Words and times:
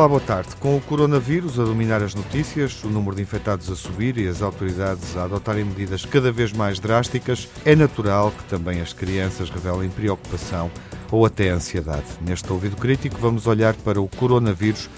Olá, 0.00 0.08
boa 0.08 0.20
tarde. 0.22 0.56
Com 0.58 0.78
o 0.78 0.80
coronavírus 0.80 1.60
a 1.60 1.64
dominar 1.64 2.02
as 2.02 2.14
notícias, 2.14 2.82
o 2.84 2.88
número 2.88 3.14
de 3.14 3.20
infectados 3.20 3.70
a 3.70 3.76
subir 3.76 4.16
e 4.16 4.26
as 4.26 4.40
autoridades 4.40 5.14
a 5.14 5.24
adotarem 5.24 5.62
medidas 5.62 6.06
cada 6.06 6.32
vez 6.32 6.54
mais 6.54 6.80
drásticas, 6.80 7.46
é 7.66 7.76
natural 7.76 8.30
que 8.30 8.44
também 8.44 8.80
as 8.80 8.94
crianças 8.94 9.50
revelem 9.50 9.90
preocupação 9.90 10.70
ou 11.10 11.26
até 11.26 11.50
ansiedade. 11.50 12.06
Neste 12.22 12.50
ouvido 12.50 12.76
crítico, 12.76 13.18
vamos 13.20 13.46
olhar 13.46 13.74
para 13.74 14.00
o 14.00 14.08
coronavírus 14.08 14.88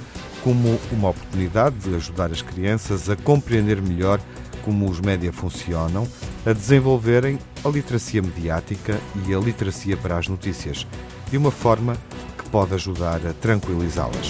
como 0.45 0.79
uma 0.93 1.09
oportunidade 1.09 1.75
de 1.79 1.97
ajudar 1.97 2.31
as 2.31 2.41
crianças 2.41 3.11
a 3.11 3.17
compreender 3.17 3.83
melhor 3.83 4.21
como 4.65 4.89
os 4.89 5.01
média 5.01 5.33
funcionam, 5.33 6.07
a 6.47 6.53
desenvolverem 6.53 7.41
a 7.65 7.69
literacia 7.69 8.23
mediática 8.23 9.01
e 9.27 9.35
a 9.35 9.41
literacia 9.41 9.97
para 9.97 10.17
as 10.17 10.29
notícias, 10.29 10.87
de 11.29 11.37
uma 11.37 11.51
forma 11.51 11.97
que 12.39 12.49
pode 12.51 12.73
ajudar 12.75 13.21
a 13.27 13.33
tranquilizá-las. 13.33 14.29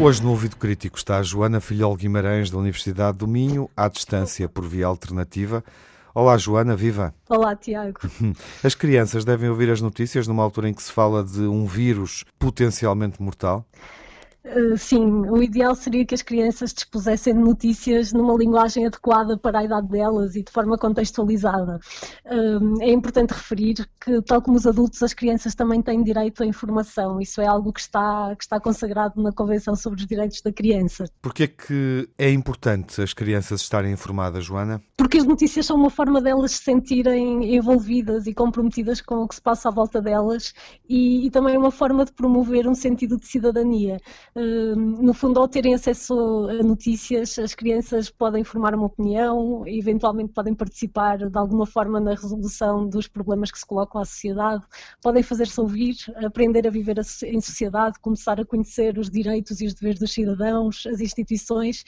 Hoje 0.00 0.22
no 0.22 0.30
Ouvido 0.30 0.56
Crítico 0.56 0.96
está 0.96 1.18
a 1.18 1.22
Joana 1.24 1.60
Filhol 1.60 1.96
Guimarães, 1.96 2.50
da 2.50 2.56
Universidade 2.56 3.18
do 3.18 3.26
Minho, 3.26 3.68
à 3.76 3.88
distância 3.88 4.48
por 4.48 4.64
via 4.64 4.86
alternativa. 4.86 5.64
Olá, 6.14 6.38
Joana, 6.38 6.76
viva! 6.76 7.12
Olá, 7.28 7.56
Tiago. 7.56 7.98
As 8.62 8.76
crianças 8.76 9.24
devem 9.24 9.50
ouvir 9.50 9.68
as 9.70 9.80
notícias 9.80 10.28
numa 10.28 10.42
altura 10.42 10.68
em 10.68 10.72
que 10.74 10.84
se 10.84 10.92
fala 10.92 11.24
de 11.24 11.40
um 11.40 11.66
vírus 11.66 12.24
potencialmente 12.38 13.20
mortal? 13.20 13.66
Eh, 14.48 14.76
sim, 14.76 15.04
o 15.28 15.42
ideal 15.42 15.74
seria 15.74 16.04
que 16.06 16.14
as 16.14 16.22
crianças 16.22 16.72
dispusessem 16.72 17.34
de 17.34 17.40
notícias 17.40 18.12
numa 18.12 18.34
linguagem 18.34 18.86
adequada 18.86 19.36
para 19.36 19.58
a 19.58 19.64
idade 19.64 19.88
delas 19.88 20.34
e 20.36 20.42
de 20.42 20.50
forma 20.50 20.78
contextualizada. 20.78 21.78
Eh, 22.24 22.86
é 22.86 22.90
importante 22.90 23.32
referir 23.32 23.86
que, 24.00 24.22
tal 24.22 24.40
como 24.40 24.56
os 24.56 24.66
adultos, 24.66 25.02
as 25.02 25.12
crianças 25.12 25.54
também 25.54 25.82
têm 25.82 26.02
direito 26.02 26.42
à 26.42 26.46
informação. 26.46 27.20
Isso 27.20 27.40
é 27.40 27.46
algo 27.46 27.72
que 27.72 27.80
está, 27.80 28.34
que 28.36 28.44
está 28.44 28.58
consagrado 28.58 29.22
na 29.22 29.32
Convenção 29.32 29.76
sobre 29.76 30.00
os 30.00 30.06
Direitos 30.06 30.40
da 30.40 30.52
Criança. 30.52 31.04
Porquê 31.20 31.44
é 31.44 31.48
que 31.48 32.08
é 32.16 32.30
importante 32.30 33.02
as 33.02 33.12
crianças 33.12 33.60
estarem 33.60 33.92
informadas, 33.92 34.44
Joana? 34.44 34.80
Porque 34.96 35.18
as 35.18 35.24
notícias 35.24 35.66
são 35.66 35.76
uma 35.76 35.90
forma 35.90 36.20
delas 36.20 36.52
se 36.52 36.64
sentirem 36.64 37.54
envolvidas 37.54 38.26
e 38.26 38.32
comprometidas 38.32 39.00
com 39.00 39.16
o 39.16 39.28
que 39.28 39.34
se 39.34 39.42
passa 39.42 39.68
à 39.68 39.72
volta 39.72 40.00
delas 40.00 40.54
e, 40.88 41.26
e 41.26 41.30
também 41.30 41.54
é 41.54 41.58
uma 41.58 41.70
forma 41.70 42.04
de 42.04 42.12
promover 42.12 42.66
um 42.66 42.74
sentido 42.74 43.16
de 43.16 43.26
cidadania 43.26 43.98
no 44.76 45.12
fundo, 45.12 45.40
ao 45.40 45.48
terem 45.48 45.74
acesso 45.74 46.14
a 46.48 46.62
notícias, 46.62 47.38
as 47.38 47.54
crianças 47.54 48.08
podem 48.08 48.44
formar 48.44 48.74
uma 48.74 48.86
opinião, 48.86 49.64
eventualmente 49.66 50.32
podem 50.32 50.54
participar 50.54 51.18
de 51.18 51.38
alguma 51.38 51.66
forma 51.66 51.98
na 51.98 52.12
resolução 52.12 52.88
dos 52.88 53.08
problemas 53.08 53.50
que 53.50 53.58
se 53.58 53.66
colocam 53.66 54.00
à 54.00 54.04
sociedade, 54.04 54.64
podem 55.02 55.22
fazer-se 55.22 55.60
ouvir, 55.60 55.96
aprender 56.24 56.66
a 56.66 56.70
viver 56.70 56.98
em 57.24 57.40
sociedade, 57.40 57.98
começar 58.00 58.40
a 58.40 58.44
conhecer 58.44 58.96
os 58.98 59.10
direitos 59.10 59.60
e 59.60 59.66
os 59.66 59.74
deveres 59.74 59.98
dos 59.98 60.12
cidadãos, 60.12 60.86
as 60.86 61.00
instituições, 61.00 61.84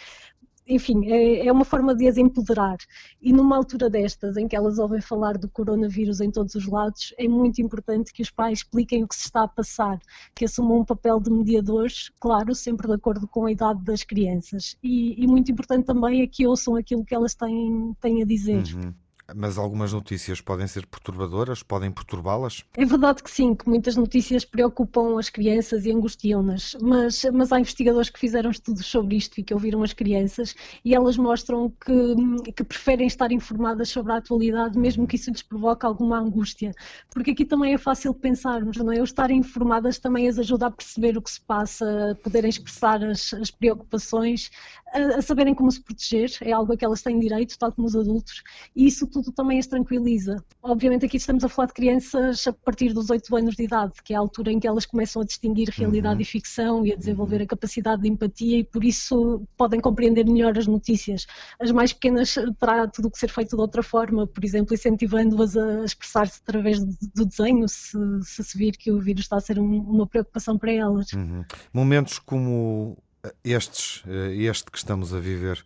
enfim, 0.71 1.11
é, 1.11 1.47
é, 1.47 1.53
uma 1.53 1.65
forma 1.65 1.95
de 1.95 2.07
as 2.07 2.17
empoderar. 2.17 2.77
E 3.21 3.33
numa 3.33 3.57
altura 3.57 3.91
destas, 3.91 4.37
em 4.37 4.47
que 4.47 4.55
elas 4.55 4.79
ouvem 4.79 5.01
falar 5.01 5.37
do 5.37 5.49
coronavírus 5.49 6.21
em 6.21 6.31
todos 6.31 6.55
os 6.55 6.67
lados, 6.67 7.13
é 7.19 7.27
muito 7.27 7.61
importante 7.61 8.13
que 8.13 8.23
os 8.23 8.31
pais 8.31 8.61
expliquem 8.61 9.03
o 9.03 9.09
que 9.09 9.17
se 9.17 9.25
está 9.25 9.43
a 9.43 9.49
passar, 9.49 9.99
que 10.35 10.45
assumam 10.45 10.79
um 10.79 10.85
papel 10.85 11.19
de 11.19 11.31
mediadores, 11.31 12.11
claro, 12.21 12.55
sempre 12.55 12.87
de 12.87 12.95
acordo 12.95 13.27
com 13.27 13.47
a 13.47 13.53
idade 13.53 13.83
das 13.85 14.05
crianças. 14.05 14.77
E, 14.83 15.23
e 15.23 15.27
muito 15.27 15.51
importante 15.51 15.87
também 15.87 16.23
é 16.23 16.27
que 16.27 16.47
ouçam 16.47 16.77
aquilo 16.77 17.05
que 17.05 17.15
elas 17.15 17.35
têm, 17.35 17.95
têm 18.01 18.23
a 18.23 18.25
dizer. 18.25 18.63
Uhum. 18.75 18.95
Mas 19.35 19.59
algumas 19.59 19.93
notícias 19.93 20.41
podem 20.41 20.67
ser 20.67 20.87
perturbadoras? 20.87 21.63
Podem 21.63 21.91
perturbá-las? 21.91 22.65
É 22.77 22.85
verdade 22.85 23.23
que 23.23 23.31
sim, 23.31 23.55
que 23.55 23.69
muitas 23.69 23.97
notícias 23.97 24.45
preocupam 24.45 25.19
as 25.19 25.29
crianças 25.29 25.85
e 25.85 25.93
angustiam-nas, 25.93 26.77
mas, 26.81 27.25
mas 27.33 27.53
há 27.53 27.61
investigadores 27.61 28.11
que 28.11 28.19
fizeram 28.19 28.51
estudos 28.51 28.87
sobre 28.87 29.17
isto 29.17 29.39
e 29.39 29.43
que 29.43 29.55
ouviram 29.55 29.83
as 29.83 29.93
crianças 29.93 30.55
e 30.85 30.95
elas 30.95 31.17
mostram 31.17 31.73
que, 31.85 32.53
que 32.53 32.65
preferem 32.65 33.07
estar 33.07 33.31
informadas 33.33 33.89
sobre 33.89 34.13
a 34.13 34.17
atualidade, 34.17 34.79
mesmo 34.79 35.07
que 35.07 35.17
isso 35.17 35.31
lhes 35.31 35.43
provoque 35.43 35.87
alguma 35.87 36.19
angústia. 36.19 36.73
Porque 37.13 37.33
aqui 37.33 37.45
também 37.45 37.75
é 37.75 37.79
fácil 37.79 38.15
pensarmos, 38.15 38.77
não 38.77 38.93
é? 38.93 38.99
Eu 38.99 39.05
estar 39.05 39.31
informadas 39.31 39.99
também 39.99 40.29
as 40.29 40.39
ajuda 40.39 40.67
a 40.67 40.71
perceber 40.71 41.17
o 41.17 41.23
que 41.23 41.31
se 41.31 41.41
passa, 41.41 42.13
a 42.13 42.15
poderem 42.15 42.51
expressar 42.51 43.03
as, 43.05 43.33
as 43.35 43.51
preocupações, 43.51 44.51
a, 44.93 45.19
a 45.19 45.23
saberem 45.23 45.55
como 45.55 45.71
se 45.71 45.81
proteger, 45.81 46.31
é 46.41 46.53
algo 46.53 46.73
a 46.73 46.77
que 46.77 46.85
elas 46.85 47.03
têm 47.03 47.19
direito, 47.19 47.59
tal 47.59 47.73
como 47.73 47.87
os 47.87 47.95
adultos, 47.95 48.43
e 48.75 48.87
isso 48.87 49.07
tudo 49.07 49.20
também 49.33 49.59
as 49.59 49.67
tranquiliza. 49.67 50.43
Obviamente 50.63 51.07
aqui 51.07 51.17
estamos 51.17 51.45
a 51.45 51.49
falar 51.49 51.67
de 51.67 51.75
crianças 51.75 52.47
a 52.47 52.53
partir 52.53 52.93
dos 52.93 53.11
8 53.11 53.37
anos 53.37 53.55
de 53.55 53.65
idade, 53.65 53.93
que 54.05 54.15
é 54.15 54.17
a 54.17 54.21
altura 54.21 54.53
em 54.53 54.59
que 54.59 54.67
elas 54.67 54.87
começam 54.87 55.23
a 55.23 55.25
distinguir 55.25 55.69
realidade 55.71 56.17
uhum. 56.17 56.21
e 56.23 56.25
ficção 56.25 56.87
e 56.87 56.93
a 56.93 56.97
desenvolver 56.97 57.37
uhum. 57.37 57.43
a 57.43 57.47
capacidade 57.47 58.03
de 58.03 58.09
empatia 58.09 58.59
e 58.59 58.65
por 58.65 58.85
isso 58.85 59.43
podem 59.57 59.81
compreender 59.81 60.25
melhor 60.27 60.57
as 60.57 60.67
notícias. 60.67 61.27
As 61.59 61.71
mais 61.71 61.93
pequenas 61.93 62.35
terá 62.59 62.87
tudo 62.89 63.09
o 63.09 63.11
que 63.11 63.19
ser 63.19 63.29
feito 63.29 63.57
de 63.57 63.61
outra 63.61 63.83
forma, 63.83 64.27
por 64.27 64.45
exemplo, 64.45 64.75
incentivando-as 64.75 65.57
a 65.57 65.85
expressar-se 65.85 66.41
através 66.43 66.83
do 66.83 67.27
desenho, 67.27 67.69
se, 67.69 67.99
se, 68.23 68.45
se 68.45 68.59
vir 68.59 68.77
que 68.77 68.91
o 68.91 69.01
vírus 69.01 69.23
está 69.23 69.37
a 69.37 69.41
ser 69.41 69.59
um, 69.59 69.81
uma 69.81 70.07
preocupação 70.07 70.59
para 70.59 70.73
elas. 70.73 71.13
Uhum. 71.13 71.45
Momentos 71.73 72.19
como 72.19 72.97
estes, 73.45 74.03
eh, 74.07 74.35
este 74.35 74.71
que 74.71 74.79
estamos 74.79 75.13
a 75.15 75.19
viver, 75.19 75.65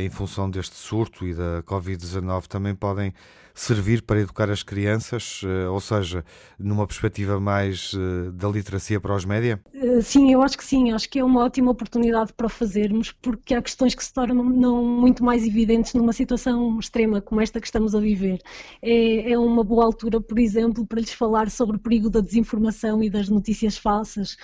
em 0.00 0.10
função 0.10 0.50
deste 0.50 0.74
surto 0.74 1.26
e 1.26 1.34
da 1.34 1.62
Covid-19, 1.62 2.46
também 2.46 2.74
podem 2.74 3.12
servir 3.54 4.02
para 4.02 4.20
educar 4.20 4.50
as 4.50 4.62
crianças, 4.62 5.42
uh, 5.42 5.72
ou 5.72 5.80
seja, 5.80 6.24
numa 6.58 6.86
perspectiva 6.86 7.38
mais 7.40 7.92
uh, 7.92 8.32
da 8.32 8.48
literacia 8.48 9.00
para 9.00 9.14
os 9.14 9.24
média? 9.24 9.60
Sim, 10.02 10.32
eu 10.32 10.42
acho 10.42 10.56
que 10.56 10.64
sim, 10.64 10.92
acho 10.92 11.08
que 11.08 11.18
é 11.18 11.24
uma 11.24 11.44
ótima 11.44 11.70
oportunidade 11.70 12.32
para 12.32 12.46
o 12.46 12.48
fazermos, 12.48 13.12
porque 13.12 13.54
há 13.54 13.62
questões 13.62 13.94
que 13.94 14.04
se 14.04 14.12
tornam 14.12 14.44
muito 14.84 15.24
mais 15.24 15.44
evidentes 15.46 15.94
numa 15.94 16.12
situação 16.12 16.78
extrema 16.78 17.20
como 17.20 17.40
esta 17.40 17.60
que 17.60 17.66
estamos 17.66 17.94
a 17.94 18.00
viver. 18.00 18.40
É, 18.80 19.32
é 19.32 19.38
uma 19.38 19.64
boa 19.64 19.84
altura, 19.84 20.20
por 20.20 20.38
exemplo, 20.38 20.86
para 20.86 21.00
lhes 21.00 21.12
falar 21.12 21.50
sobre 21.50 21.76
o 21.76 21.80
perigo 21.80 22.08
da 22.08 22.20
desinformação 22.20 23.02
e 23.02 23.10
das 23.10 23.28
notícias 23.28 23.76
falsas, 23.76 24.36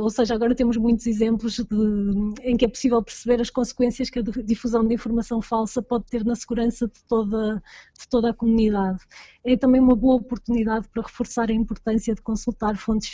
ou 0.00 0.10
seja, 0.10 0.34
agora 0.34 0.54
temos 0.54 0.76
muitos 0.76 1.06
exemplos 1.06 1.56
de, 1.56 2.34
em 2.42 2.56
que 2.56 2.64
é 2.64 2.68
possível 2.68 3.02
perceber 3.02 3.40
as 3.40 3.50
consequências 3.50 4.10
que 4.10 4.18
a 4.18 4.22
difusão 4.22 4.86
de 4.86 4.94
informação 4.94 5.40
falsa 5.40 5.82
pode 5.82 6.04
ter 6.06 6.24
na 6.24 6.34
segurança 6.34 6.86
de 6.86 7.02
toda, 7.08 7.62
de 7.98 8.08
toda 8.08 8.30
a 8.30 8.34
comunidade. 8.36 9.00
É 9.44 9.56
também 9.56 9.80
uma 9.80 9.94
boa 9.94 10.16
oportunidade 10.16 10.88
para 10.88 11.02
reforçar 11.02 11.50
a 11.50 11.52
importância 11.52 12.14
de 12.14 12.22
consultar 12.22 12.76
fontes 12.76 13.08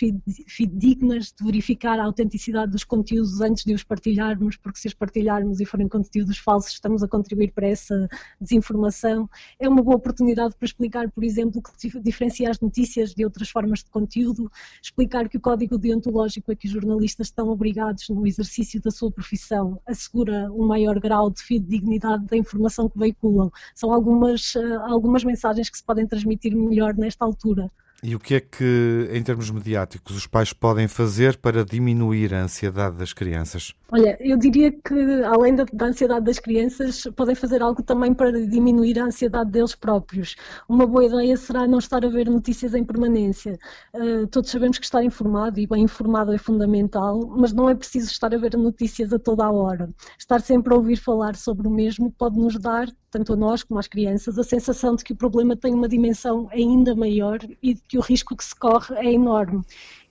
fidedignas, 0.46 1.32
de 1.32 1.44
verificar 1.44 1.98
a 1.98 2.04
autenticidade 2.04 2.72
dos 2.72 2.84
conteúdos 2.84 3.40
antes 3.40 3.64
de 3.64 3.74
os 3.74 3.82
partilharmos, 3.84 4.56
porque 4.56 4.78
se 4.78 4.88
os 4.88 4.94
partilharmos 4.94 5.60
e 5.60 5.64
forem 5.64 5.88
conteúdos 5.88 6.38
falsos, 6.38 6.72
estamos 6.72 7.02
a 7.02 7.08
contribuir 7.08 7.52
para 7.52 7.68
essa 7.68 8.08
desinformação. 8.40 9.28
É 9.58 9.68
uma 9.68 9.82
boa 9.82 9.96
oportunidade 9.96 10.54
para 10.56 10.66
explicar, 10.66 11.10
por 11.10 11.22
exemplo, 11.22 11.62
que 11.62 12.00
diferencia 12.00 12.50
as 12.50 12.60
notícias 12.60 13.14
de 13.14 13.24
outras 13.24 13.50
formas 13.50 13.80
de 13.80 13.90
conteúdo, 13.90 14.50
explicar 14.82 15.28
que 15.28 15.36
o 15.36 15.40
código 15.40 15.78
deontológico 15.78 16.50
a 16.50 16.56
que 16.56 16.66
os 16.66 16.72
jornalistas 16.72 17.28
estão 17.28 17.48
obrigados 17.48 18.08
no 18.08 18.26
exercício 18.26 18.80
da 18.80 18.90
sua 18.90 19.10
profissão 19.10 19.80
assegura 19.86 20.50
um 20.52 20.66
maior 20.66 20.98
grau 20.98 21.30
de 21.30 21.42
dignidade 21.60 22.24
da 22.26 22.36
informação 22.36 22.88
que 22.88 22.98
veiculam. 22.98 23.50
São 23.74 23.92
algumas, 23.92 24.54
eh, 24.56 24.74
algumas 25.12 25.24
mensagens 25.24 25.68
que 25.68 25.76
se 25.76 25.84
podem 25.84 26.06
transmitir 26.06 26.56
melhor 26.56 26.94
nesta 26.96 27.24
altura. 27.24 27.70
E 28.04 28.16
o 28.16 28.18
que 28.18 28.34
é 28.34 28.40
que, 28.40 29.08
em 29.12 29.22
termos 29.22 29.48
mediáticos, 29.48 30.16
os 30.16 30.26
pais 30.26 30.52
podem 30.52 30.88
fazer 30.88 31.36
para 31.36 31.64
diminuir 31.64 32.34
a 32.34 32.42
ansiedade 32.42 32.96
das 32.96 33.12
crianças? 33.12 33.74
Olha, 33.92 34.18
eu 34.18 34.36
diria 34.36 34.72
que, 34.72 35.22
além 35.22 35.54
da, 35.54 35.64
da, 35.72 35.86
ansiedade 35.86 36.24
das 36.24 36.40
crianças, 36.40 37.04
podem 37.14 37.36
fazer 37.36 37.62
algo 37.62 37.80
também 37.80 38.12
para 38.12 38.32
diminuir 38.44 38.98
a 38.98 39.04
ansiedade 39.04 39.52
deles 39.52 39.76
próprios. 39.76 40.34
Uma 40.68 40.84
boa 40.84 41.04
ideia 41.04 41.36
será 41.36 41.64
não 41.68 41.78
estar 41.78 42.04
a 42.04 42.08
ver 42.08 42.28
notícias 42.28 42.74
em 42.74 42.82
permanência. 42.82 43.56
Uh, 43.94 44.26
todos 44.26 44.50
sabemos 44.50 44.78
que 44.78 44.84
estar 44.84 45.04
informado 45.04 45.60
e 45.60 45.66
bem 45.68 45.84
informado 45.84 46.32
é 46.32 46.38
fundamental, 46.38 47.20
mas 47.36 47.52
não 47.52 47.70
é 47.70 47.74
preciso 47.76 48.10
estar 48.10 48.34
a 48.34 48.38
ver 48.38 48.56
notícias 48.56 49.12
a 49.12 49.18
toda 49.18 49.44
a 49.44 49.52
hora. 49.52 49.88
Estar 50.18 50.40
sempre 50.40 50.74
a 50.74 50.76
ouvir 50.76 50.96
falar 50.96 51.36
sobre 51.36 51.68
o 51.68 51.70
mesmo 51.70 52.10
pode 52.10 52.36
nos 52.36 52.58
dar, 52.58 52.88
tanto 53.12 53.34
a 53.34 53.36
nós 53.36 53.62
como 53.62 53.78
às 53.78 53.86
crianças, 53.86 54.38
a 54.38 54.42
sensação 54.42 54.96
de 54.96 55.04
que 55.04 55.12
o 55.12 55.16
problema 55.16 55.54
tem 55.54 55.74
uma 55.74 55.86
dimensão 55.86 56.48
ainda 56.50 56.96
maior 56.96 57.38
e 57.62 57.74
de 57.74 57.82
que 57.86 57.98
o 57.98 58.00
risco 58.00 58.34
que 58.34 58.42
se 58.42 58.56
corre 58.56 58.96
é 58.96 59.12
enorme. 59.12 59.62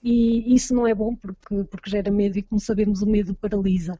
E 0.03 0.53
isso 0.53 0.73
não 0.73 0.87
é 0.87 0.93
bom 0.93 1.15
porque, 1.15 1.63
porque 1.69 1.89
gera 1.89 2.11
medo 2.11 2.37
e, 2.37 2.43
como 2.43 2.61
sabemos, 2.61 3.01
o 3.01 3.07
medo 3.07 3.33
paralisa. 3.33 3.99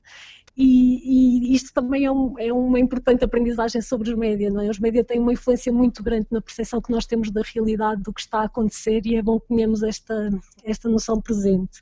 E, 0.56 1.50
e 1.52 1.56
isto 1.56 1.74
também 1.74 2.06
é, 2.06 2.12
um, 2.12 2.38
é, 2.38 2.54
uma 2.54 2.80
importante 2.80 3.24
aprendizagem 3.24 3.82
sobre 3.82 4.12
os 4.12 4.18
médias. 4.18 4.54
É? 4.54 4.70
Os 4.70 4.80
médias 4.80 5.06
têm 5.08 5.20
uma 5.20 5.34
influência 5.34 5.74
muito 5.74 6.04
grande 6.04 6.28
na 6.30 6.42
percepção 6.42 6.82
que 6.82 6.92
nós 6.92 7.08
temos 7.08 7.32
da 7.32 7.42
realidade, 7.42 8.04
do 8.04 8.14
que 8.14 8.22
está 8.22 8.42
a 8.42 8.46
acontecer, 8.46 9.02
e 9.06 9.16
é 9.16 9.22
bom 9.22 9.40
que 9.40 9.48
tenhamos 9.48 9.82
esta, 9.82 10.30
esta 10.64 10.88
noção 10.88 11.20
presente. 11.20 11.82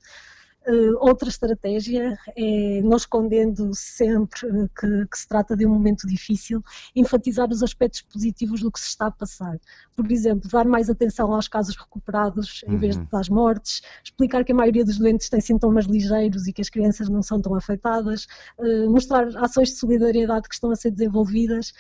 Uh, 0.67 0.93
outra 0.99 1.29
estratégia 1.29 2.17
é, 2.35 2.81
não 2.83 2.97
escondendo 2.97 3.73
sempre 3.73 4.41
que, 4.77 5.05
que, 5.07 5.17
se 5.17 5.27
trata 5.27 5.55
de 5.55 5.65
um 5.65 5.69
momento 5.69 6.05
difícil, 6.05 6.61
enfatizar 6.95 7.49
os 7.49 7.63
aspectos 7.63 8.01
positivos 8.01 8.61
do 8.61 8.71
que 8.71 8.79
se 8.79 8.87
está 8.87 9.07
a 9.07 9.11
passar. 9.11 9.57
Por 9.95 10.11
exemplo, 10.11 10.49
dar 10.49 10.65
mais 10.65 10.89
atenção 10.89 11.33
aos 11.33 11.47
casos 11.47 11.75
recuperados 11.75 12.61
em 12.67 12.77
vez 12.77 12.97
uhum. 12.97 13.07
das 13.11 13.29
mortes, 13.29 13.81
explicar 14.03 14.43
que 14.43 14.51
a 14.51 14.55
maioria 14.55 14.83
dos 14.83 14.97
doentes 14.97 15.29
tem 15.29 15.39
sintomas 15.39 15.85
ligeiros 15.85 16.45
e 16.45 16.53
que 16.53 16.61
as 16.61 16.69
crianças 16.69 17.07
não 17.07 17.23
são 17.23 17.41
tão 17.41 17.55
afetadas, 17.55 18.27
uh, 18.57 18.89
mostrar 18.91 19.27
ações 19.37 19.69
de 19.69 19.75
solidariedade 19.75 20.47
que 20.47 20.55
estão 20.55 20.71
a 20.71 20.75
ser 20.75 20.91
desenvolvidas 20.91 21.73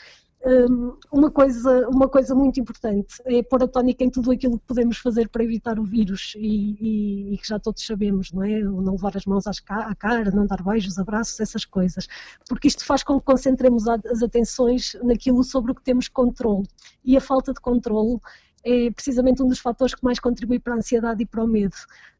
uma 1.11 1.29
coisa, 1.29 1.89
uma 1.89 2.07
coisa 2.07 2.33
muito 2.33 2.59
importante 2.61 3.21
é 3.25 3.43
pôr 3.43 3.61
a 3.61 3.67
tónica 3.67 4.03
em 4.03 4.09
tudo 4.09 4.31
aquilo 4.31 4.57
que 4.57 4.65
podemos 4.65 4.97
fazer 4.97 5.27
para 5.27 5.43
evitar 5.43 5.77
o 5.77 5.83
vírus 5.83 6.33
e, 6.37 6.77
e, 6.79 7.33
e 7.33 7.37
que 7.37 7.47
já 7.47 7.59
todos 7.59 7.85
sabemos, 7.85 8.31
não 8.31 8.43
é? 8.43 8.59
Não 8.59 8.93
levar 8.93 9.17
as 9.17 9.25
mãos 9.25 9.45
à 9.47 9.95
cara, 9.95 10.31
não 10.31 10.45
dar 10.45 10.63
beijos, 10.63 10.97
abraços, 10.97 11.39
essas 11.41 11.65
coisas. 11.65 12.07
Porque 12.47 12.69
isto 12.69 12.85
faz 12.85 13.03
com 13.03 13.19
que 13.19 13.25
concentremos 13.25 13.85
as 13.87 14.23
atenções 14.23 14.95
naquilo 15.03 15.43
sobre 15.43 15.73
o 15.73 15.75
que 15.75 15.83
temos 15.83 16.07
controle. 16.07 16.67
E 17.03 17.17
a 17.17 17.21
falta 17.21 17.53
de 17.53 17.59
controle 17.59 18.17
é 18.63 18.91
precisamente 18.91 19.43
um 19.43 19.47
dos 19.47 19.59
fatores 19.59 19.93
que 19.93 20.03
mais 20.03 20.19
contribui 20.19 20.59
para 20.59 20.73
a 20.73 20.77
ansiedade 20.77 21.21
e 21.21 21.25
para 21.25 21.43
o 21.43 21.47
medo. 21.47 21.75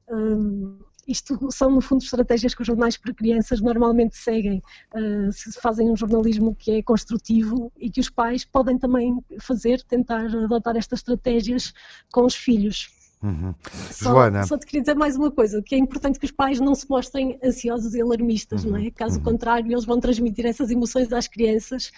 Um, 0.10 0.80
isto 1.10 1.52
são, 1.52 1.72
no 1.72 1.82
fundo, 1.82 2.04
estratégias 2.04 2.54
que 2.54 2.62
os 2.62 2.68
jornais 2.68 2.96
para 2.96 3.14
crianças 3.14 3.60
normalmente 3.60 4.16
seguem. 4.16 4.62
Uh, 4.94 5.32
se 5.32 5.60
fazem 5.60 5.90
um 5.90 5.96
jornalismo 5.96 6.56
que 6.56 6.72
é 6.72 6.84
construtivo 6.84 7.72
e 7.78 7.90
que 7.90 8.00
os 8.00 8.10
pais 8.10 8.46
podem 8.46 8.78
também 8.78 9.18
fazer, 9.40 9.82
tentar 9.84 10.26
adotar 10.26 10.78
estas 10.78 11.00
estratégias 11.00 11.74
com 12.12 12.26
os 12.26 12.36
filhos. 12.36 12.90
Uhum. 13.22 13.54
Só, 13.92 14.12
Joana. 14.12 14.46
só 14.46 14.58
te 14.58 14.66
queria 14.66 14.82
dizer 14.82 14.96
mais 14.96 15.18
uma 15.18 15.30
coisa, 15.30 15.62
que 15.62 15.76
é 15.76 15.78
importante 15.78 16.18
que 16.18 16.26
os 16.26 16.32
pais 16.32 16.60
não 16.60 16.74
se 16.74 16.90
mostrem 16.90 17.38
ansiosos 17.44 17.94
e 17.94 18.02
alarmistas, 18.02 18.64
uhum. 18.64 18.72
não 18.72 18.78
é? 18.78 18.92
Caso 18.92 19.18
uhum. 19.18 19.24
contrário, 19.24 19.70
eles 19.70 19.84
vão 19.84 20.00
transmitir 20.00 20.46
essas 20.46 20.72
emoções 20.72 21.12
às 21.12 21.28
crianças 21.28 21.92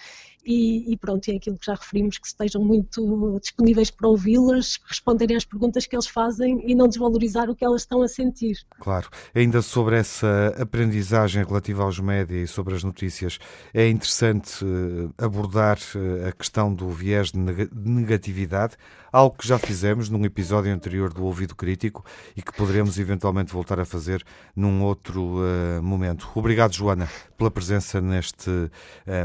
e, 0.44 0.92
e, 0.92 0.96
pronto, 0.96 1.28
é 1.28 1.36
aquilo 1.36 1.56
que 1.56 1.66
já 1.66 1.74
referimos, 1.74 2.18
que 2.18 2.26
estejam 2.26 2.62
muito 2.62 3.38
disponíveis 3.40 3.90
para 3.90 4.08
ouvi-las, 4.08 4.78
responderem 4.86 5.36
às 5.36 5.44
perguntas 5.44 5.86
que 5.86 5.94
eles 5.94 6.06
fazem 6.06 6.62
e 6.66 6.74
não 6.74 6.88
desvalorizar 6.88 7.48
o 7.48 7.54
que 7.54 7.64
elas 7.64 7.82
estão 7.82 8.02
a 8.02 8.08
sentir. 8.08 8.58
Claro. 8.80 9.08
Ainda 9.34 9.62
sobre 9.62 9.96
essa 9.96 10.54
aprendizagem 10.58 11.44
relativa 11.44 11.82
aos 11.84 11.98
média 11.98 12.36
e 12.36 12.46
sobre 12.46 12.74
as 12.74 12.82
notícias, 12.82 13.38
é 13.72 13.88
interessante 13.88 14.64
eh, 14.64 15.24
abordar 15.24 15.78
eh, 15.94 16.28
a 16.28 16.32
questão 16.32 16.74
do 16.74 16.88
viés 16.90 17.30
de 17.30 17.38
negatividade, 17.38 18.76
algo 19.12 19.36
que 19.36 19.46
já 19.46 19.58
fizemos 19.58 20.08
num 20.08 20.24
episódio 20.24 20.72
anterior 20.72 21.12
do 21.12 21.24
Ouvido 21.24 21.54
Crítico 21.54 22.04
e 22.34 22.42
que 22.42 22.52
poderemos 22.52 22.98
eventualmente 22.98 23.52
voltar 23.52 23.78
a 23.78 23.84
fazer 23.84 24.24
num 24.56 24.82
outro 24.82 25.38
uh, 25.38 25.82
momento. 25.82 26.28
Obrigado, 26.34 26.72
Joana, 26.72 27.08
pela 27.36 27.50
presença 27.50 28.00
neste, 28.00 28.48
uh, 28.50 28.70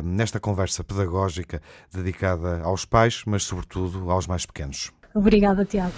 nesta 0.04 0.40
conversa 0.40 0.84
pedagógica 1.08 1.62
dedicada 1.94 2.62
aos 2.62 2.86
pais, 2.86 3.24
mas 3.26 3.44
sobretudo 3.44 4.12
aos 4.12 4.28
mais 4.28 4.46
pequenos. 4.46 4.92
Obrigada, 5.16 5.66
Tiago. 5.66 5.94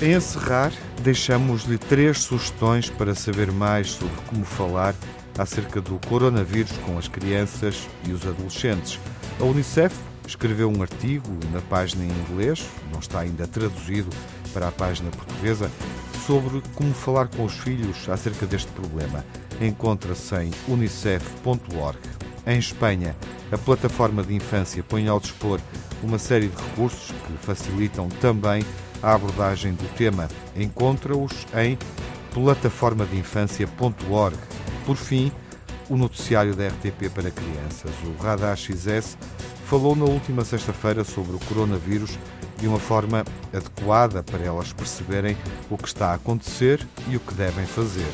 A 0.00 0.04
encerrar, 0.04 0.72
deixamos-lhe 1.02 1.78
três 1.78 2.18
sugestões 2.20 2.88
para 2.90 3.14
saber 3.14 3.50
mais 3.50 3.90
sobre 3.90 4.16
como 4.28 4.44
falar 4.44 4.94
acerca 5.38 5.80
do 5.80 5.98
coronavírus 6.06 6.72
com 6.78 6.96
as 6.96 7.08
crianças 7.08 7.88
e 8.06 8.12
os 8.12 8.26
adolescentes. 8.26 9.00
A 9.40 9.44
Unicef 9.44 9.94
escreveu 10.26 10.70
um 10.70 10.82
artigo 10.82 11.28
na 11.52 11.60
página 11.60 12.04
em 12.04 12.10
inglês, 12.10 12.66
não 12.92 13.00
está 13.00 13.20
ainda 13.20 13.46
traduzido 13.46 14.10
para 14.52 14.68
a 14.68 14.72
página 14.72 15.10
portuguesa, 15.10 15.70
sobre 16.26 16.60
como 16.74 16.92
falar 16.92 17.28
com 17.28 17.44
os 17.44 17.54
filhos 17.54 18.08
acerca 18.08 18.46
deste 18.46 18.70
problema. 18.72 19.24
Encontra-se 19.60 20.34
em 20.36 20.50
unicef.org. 20.68 21.98
Em 22.46 22.58
Espanha, 22.58 23.16
a 23.50 23.58
plataforma 23.58 24.22
de 24.22 24.34
infância 24.34 24.82
põe 24.82 25.08
ao 25.08 25.20
dispor 25.20 25.60
uma 26.02 26.18
série 26.18 26.48
de 26.48 26.56
recursos 26.56 27.10
que 27.10 27.32
facilitam 27.44 28.08
também 28.20 28.64
a 29.02 29.14
abordagem 29.14 29.72
do 29.72 29.88
tema. 29.96 30.28
Encontra-os 30.54 31.46
em 31.56 31.78
plataformadeinfância.org. 32.32 34.36
Por 34.84 34.96
fim, 34.96 35.32
o 35.88 35.96
noticiário 35.96 36.54
da 36.54 36.68
RTP 36.68 37.08
para 37.14 37.30
crianças, 37.30 37.92
o 38.04 38.12
Radar 38.22 38.54
XS, 38.56 39.16
falou 39.64 39.96
na 39.96 40.04
última 40.04 40.44
sexta-feira 40.44 41.02
sobre 41.02 41.36
o 41.36 41.40
coronavírus 41.40 42.18
de 42.58 42.68
uma 42.68 42.78
forma 42.78 43.24
adequada 43.52 44.22
para 44.22 44.44
elas 44.44 44.72
perceberem 44.72 45.36
o 45.70 45.76
que 45.76 45.88
está 45.88 46.10
a 46.10 46.14
acontecer 46.14 46.86
e 47.08 47.16
o 47.16 47.20
que 47.20 47.34
devem 47.34 47.66
fazer. 47.66 48.12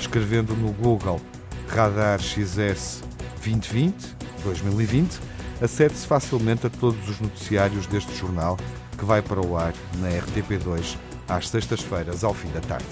Escrevendo 0.00 0.56
no 0.56 0.72
Google 0.72 1.20
Radar 1.68 2.18
XS 2.20 3.02
2020, 3.44 4.16
2020, 4.42 5.20
acede-se 5.60 6.06
facilmente 6.06 6.66
a 6.66 6.70
todos 6.70 7.06
os 7.08 7.20
noticiários 7.20 7.86
deste 7.86 8.14
jornal 8.16 8.56
que 8.96 9.04
vai 9.04 9.20
para 9.20 9.40
o 9.40 9.56
ar 9.56 9.74
na 9.98 10.08
RTP2 10.08 10.96
às 11.28 11.48
sextas-feiras 11.48 12.24
ao 12.24 12.32
fim 12.32 12.48
da 12.50 12.60
tarde. 12.60 12.86